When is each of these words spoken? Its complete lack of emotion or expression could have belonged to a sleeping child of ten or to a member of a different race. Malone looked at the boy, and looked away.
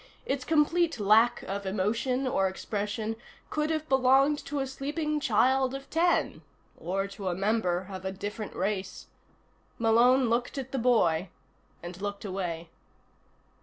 Its 0.25 0.43
complete 0.43 0.99
lack 0.99 1.43
of 1.43 1.63
emotion 1.63 2.25
or 2.25 2.47
expression 2.47 3.15
could 3.51 3.69
have 3.69 3.87
belonged 3.87 4.43
to 4.43 4.57
a 4.57 4.65
sleeping 4.65 5.19
child 5.19 5.75
of 5.75 5.87
ten 5.91 6.41
or 6.75 7.05
to 7.07 7.27
a 7.27 7.35
member 7.35 7.87
of 7.87 8.03
a 8.03 8.11
different 8.11 8.55
race. 8.55 9.05
Malone 9.77 10.27
looked 10.27 10.57
at 10.57 10.71
the 10.71 10.79
boy, 10.79 11.29
and 11.83 12.01
looked 12.01 12.25
away. 12.25 12.71